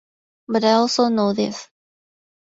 But 0.47 0.63
I 0.63 0.71
also 0.71 1.09
know 1.09 1.31
this. 1.33 1.67